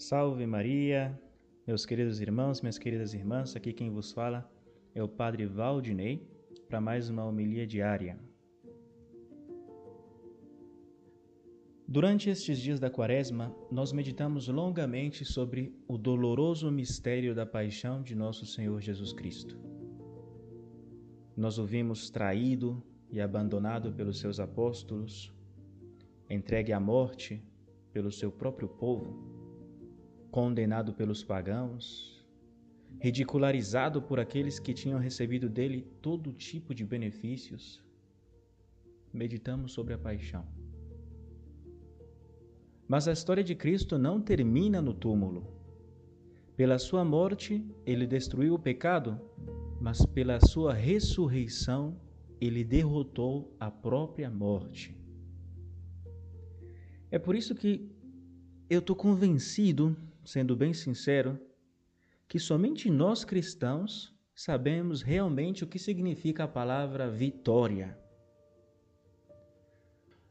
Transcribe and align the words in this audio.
Salve 0.00 0.46
Maria, 0.46 1.20
meus 1.66 1.84
queridos 1.84 2.22
irmãos, 2.22 2.62
minhas 2.62 2.78
queridas 2.78 3.12
irmãs, 3.12 3.54
aqui 3.54 3.70
quem 3.70 3.90
vos 3.90 4.12
fala 4.12 4.50
é 4.94 5.02
o 5.02 5.06
Padre 5.06 5.44
Valdinei 5.44 6.26
para 6.70 6.80
mais 6.80 7.10
uma 7.10 7.22
homilia 7.22 7.66
diária. 7.66 8.18
Durante 11.86 12.30
estes 12.30 12.58
dias 12.58 12.80
da 12.80 12.88
Quaresma, 12.88 13.54
nós 13.70 13.92
meditamos 13.92 14.48
longamente 14.48 15.22
sobre 15.22 15.78
o 15.86 15.98
doloroso 15.98 16.70
mistério 16.70 17.34
da 17.34 17.44
paixão 17.44 18.02
de 18.02 18.14
nosso 18.14 18.46
Senhor 18.46 18.80
Jesus 18.80 19.12
Cristo. 19.12 19.60
Nós 21.36 21.58
o 21.58 21.66
vimos 21.66 22.08
traído 22.08 22.82
e 23.10 23.20
abandonado 23.20 23.92
pelos 23.92 24.18
seus 24.18 24.40
apóstolos, 24.40 25.30
entregue 26.30 26.72
à 26.72 26.80
morte 26.80 27.44
pelo 27.92 28.10
seu 28.10 28.32
próprio 28.32 28.66
povo 28.66 29.39
condenado 30.30 30.92
pelos 30.94 31.24
pagãos, 31.24 32.24
ridicularizado 32.98 34.00
por 34.02 34.20
aqueles 34.20 34.58
que 34.58 34.74
tinham 34.74 34.98
recebido 34.98 35.48
dele 35.48 35.86
todo 36.00 36.32
tipo 36.32 36.74
de 36.74 36.84
benefícios, 36.84 37.82
meditamos 39.12 39.72
sobre 39.72 39.94
a 39.94 39.98
paixão. 39.98 40.46
Mas 42.86 43.06
a 43.06 43.12
história 43.12 43.44
de 43.44 43.54
Cristo 43.54 43.98
não 43.98 44.20
termina 44.20 44.82
no 44.82 44.92
túmulo. 44.92 45.46
Pela 46.56 46.78
sua 46.78 47.04
morte, 47.04 47.64
ele 47.86 48.06
destruiu 48.06 48.54
o 48.54 48.58
pecado, 48.58 49.20
mas 49.80 50.04
pela 50.04 50.40
sua 50.40 50.74
ressurreição, 50.74 51.96
ele 52.40 52.64
derrotou 52.64 53.54
a 53.58 53.70
própria 53.70 54.28
morte. 54.28 54.96
É 57.10 57.18
por 57.18 57.34
isso 57.34 57.54
que 57.54 57.90
eu 58.68 58.80
estou 58.80 58.94
convencido 58.94 59.96
sendo 60.24 60.56
bem 60.56 60.72
sincero, 60.72 61.38
que 62.28 62.38
somente 62.38 62.90
nós 62.90 63.24
cristãos 63.24 64.14
sabemos 64.34 65.02
realmente 65.02 65.64
o 65.64 65.66
que 65.66 65.78
significa 65.78 66.44
a 66.44 66.48
palavra 66.48 67.10
vitória. 67.10 67.98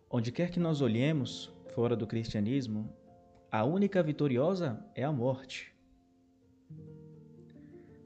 Onde 0.09 0.31
quer 0.31 0.49
que 0.49 0.59
nós 0.59 0.81
olhemos, 0.81 1.53
fora 1.75 1.95
do 1.95 2.08
cristianismo, 2.08 2.91
a 3.52 3.64
única 3.64 4.02
vitoriosa 4.02 4.83
é 4.95 5.03
a 5.03 5.11
morte. 5.11 5.75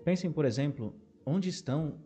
Pensem, 0.04 0.32
por 0.32 0.44
exemplo, 0.44 0.94
onde 1.26 1.48
estão 1.48 2.00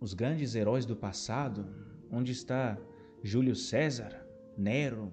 os 0.00 0.14
grandes 0.14 0.54
heróis 0.54 0.84
do 0.84 0.96
passado? 0.96 1.66
Onde 2.10 2.32
está 2.32 2.76
Júlio 3.22 3.54
César, 3.54 4.26
Nero? 4.56 5.12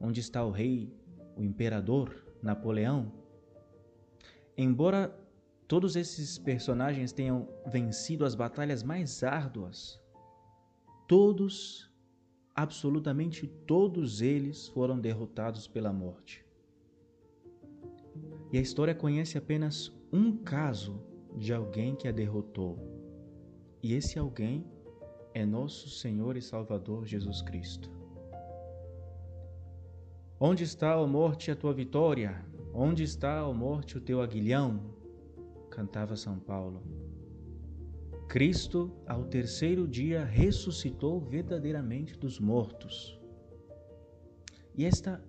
Onde 0.00 0.20
está 0.20 0.44
o 0.44 0.50
rei, 0.50 0.90
o 1.36 1.42
imperador 1.42 2.24
Napoleão? 2.42 3.12
Embora 4.56 5.14
todos 5.68 5.96
esses 5.96 6.38
personagens 6.38 7.12
tenham 7.12 7.48
vencido 7.66 8.24
as 8.24 8.34
batalhas 8.34 8.82
mais 8.82 9.22
árduas, 9.22 10.00
todos, 11.06 11.90
absolutamente 12.54 13.46
todos 13.46 14.22
eles 14.22 14.68
foram 14.68 14.98
derrotados 14.98 15.68
pela 15.68 15.92
morte. 15.92 16.44
E 18.52 18.58
a 18.58 18.60
história 18.60 18.94
conhece 18.94 19.36
apenas 19.36 19.92
um 20.12 20.36
caso 20.36 21.02
de 21.36 21.52
alguém 21.52 21.94
que 21.94 22.08
a 22.08 22.12
derrotou. 22.12 22.78
E 23.82 23.92
esse 23.92 24.18
alguém 24.18 24.64
é 25.34 25.44
nosso 25.44 25.90
Senhor 25.90 26.36
e 26.36 26.40
Salvador 26.42 27.04
Jesus 27.04 27.42
Cristo. 27.42 27.90
Onde 30.40 30.64
está, 30.64 30.94
a 30.94 31.06
morte, 31.06 31.50
a 31.50 31.56
tua 31.56 31.74
vitória? 31.74 32.44
Onde 32.72 33.02
está, 33.02 33.46
ó 33.46 33.52
morte, 33.52 33.96
o 33.96 34.00
teu 34.00 34.20
aguilhão? 34.20 34.94
Cantava 35.70 36.16
São 36.16 36.38
Paulo. 36.38 36.82
Cristo, 38.28 38.92
ao 39.06 39.24
terceiro 39.24 39.86
dia, 39.86 40.24
ressuscitou 40.24 41.20
verdadeiramente 41.20 42.18
dos 42.18 42.40
mortos. 42.40 43.18
E 44.74 44.84
esta 44.84 45.24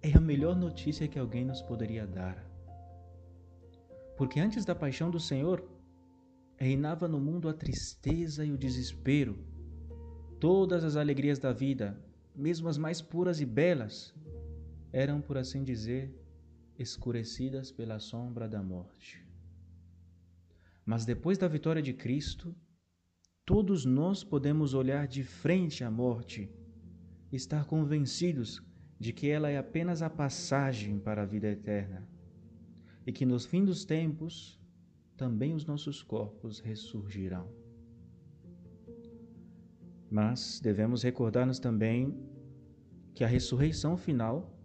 é 0.00 0.16
a 0.16 0.20
melhor 0.20 0.56
notícia 0.56 1.08
que 1.08 1.18
alguém 1.18 1.44
nos 1.44 1.60
poderia 1.60 2.06
dar. 2.06 2.46
Porque 4.16 4.40
antes 4.40 4.64
da 4.64 4.74
paixão 4.74 5.10
do 5.10 5.20
Senhor, 5.20 5.62
reinava 6.56 7.06
no 7.06 7.20
mundo 7.20 7.48
a 7.48 7.52
tristeza 7.52 8.44
e 8.44 8.52
o 8.52 8.56
desespero. 8.56 9.36
Todas 10.40 10.84
as 10.84 10.96
alegrias 10.96 11.38
da 11.38 11.52
vida, 11.52 11.98
mesmo 12.34 12.68
as 12.68 12.78
mais 12.78 13.02
puras 13.02 13.40
e 13.40 13.44
belas, 13.44 14.14
eram, 14.92 15.20
por 15.20 15.36
assim 15.36 15.62
dizer, 15.62 16.14
escurecidas 16.78 17.70
pela 17.70 17.98
sombra 17.98 18.48
da 18.48 18.62
morte. 18.62 19.24
Mas 20.84 21.04
depois 21.04 21.36
da 21.36 21.48
vitória 21.48 21.82
de 21.82 21.92
Cristo, 21.92 22.54
todos 23.44 23.84
nós 23.84 24.22
podemos 24.22 24.74
olhar 24.74 25.06
de 25.06 25.24
frente 25.24 25.82
à 25.82 25.90
morte, 25.90 26.50
estar 27.32 27.64
convencidos 27.64 28.62
de 28.98 29.12
que 29.12 29.28
ela 29.28 29.50
é 29.50 29.58
apenas 29.58 30.02
a 30.02 30.08
passagem 30.08 30.98
para 30.98 31.22
a 31.22 31.26
vida 31.26 31.48
eterna 31.48 32.08
e 33.06 33.12
que 33.12 33.26
nos 33.26 33.46
fim 33.46 33.64
dos 33.64 33.84
tempos 33.84 34.60
também 35.16 35.54
os 35.54 35.64
nossos 35.64 36.02
corpos 36.02 36.60
ressurgirão. 36.60 37.48
Mas 40.10 40.60
devemos 40.60 41.02
recordar-nos 41.02 41.58
também 41.58 42.16
que 43.14 43.24
a 43.24 43.26
ressurreição 43.26 43.96
final 43.96 44.55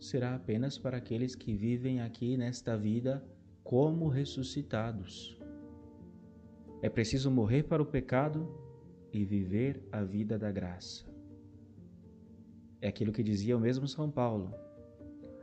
será 0.00 0.34
apenas 0.34 0.78
para 0.78 0.96
aqueles 0.96 1.34
que 1.34 1.54
vivem 1.54 2.00
aqui 2.00 2.36
nesta 2.36 2.76
vida 2.76 3.24
como 3.62 4.08
ressuscitados. 4.08 5.38
É 6.82 6.88
preciso 6.88 7.30
morrer 7.30 7.62
para 7.62 7.82
o 7.82 7.86
pecado 7.86 8.46
e 9.12 9.24
viver 9.24 9.82
a 9.90 10.02
vida 10.02 10.38
da 10.38 10.52
graça. 10.52 11.06
É 12.80 12.88
aquilo 12.88 13.12
que 13.12 13.22
dizia 13.22 13.56
o 13.56 13.60
mesmo 13.60 13.88
São 13.88 14.10
Paulo. 14.10 14.52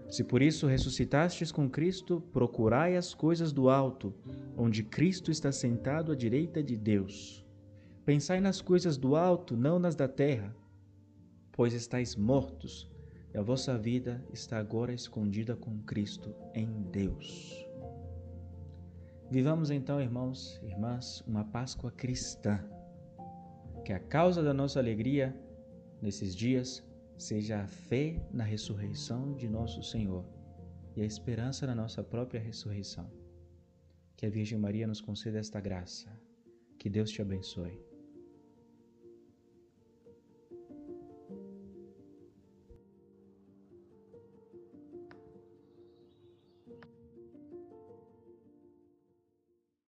Se 0.07 0.23
por 0.23 0.41
isso 0.41 0.68
ressuscitastes 0.68 1.51
com 1.51 1.69
Cristo, 1.69 2.22
procurai 2.31 2.95
as 2.95 3.13
coisas 3.13 3.51
do 3.51 3.69
alto, 3.69 4.13
onde 4.56 4.83
Cristo 4.83 5.31
está 5.31 5.51
sentado 5.51 6.12
à 6.12 6.16
direita 6.16 6.62
de 6.62 6.75
Deus. 6.75 7.44
Pensai 8.06 8.39
nas 8.41 8.62
coisas 8.62 8.97
do 8.97 9.16
alto, 9.16 9.56
não 9.56 9.79
nas 9.79 9.95
da 9.95 10.07
terra, 10.07 10.53
pois 11.51 11.73
estáis 11.73 12.16
mortos 12.16 12.91
e 13.34 13.38
a 13.38 13.42
vossa 13.42 13.78
vida 13.78 14.24
está 14.34 14.58
agora 14.58 14.94
escondida 14.94 15.56
com 15.56 15.81
Cristo 15.84 16.36
em 16.53 16.68
Deus. 16.92 17.66
Vivamos 19.30 19.72
então, 19.72 20.02
irmãos 20.02 20.59
e 20.62 20.68
irmãs, 20.68 21.24
uma 21.25 21.46
Páscoa 21.46 21.92
cristã. 21.92 22.59
Que 23.86 23.94
a 23.94 24.00
causa 24.00 24.44
da 24.44 24.53
nossa 24.53 24.80
alegria 24.80 25.34
nesses 26.02 26.36
dias 26.36 26.84
seja 27.18 27.62
a 27.62 27.68
fé 27.68 28.22
na 28.34 28.44
ressurreição 28.44 29.34
de 29.34 29.48
nosso 29.48 29.81
Senhor 29.81 30.25
e 30.96 31.02
a 31.02 31.06
esperança 31.06 31.66
na 31.66 31.74
nossa 31.74 32.03
própria 32.03 32.42
ressurreição. 32.42 33.09
Que 34.18 34.25
a 34.25 34.30
Virgem 34.30 34.58
Maria 34.58 34.86
nos 34.86 35.00
conceda 35.00 35.40
esta 35.40 35.62
graça. 35.62 36.09
Que 36.78 36.90
Deus 36.90 37.09
te 37.09 37.22
abençoe. 37.22 37.91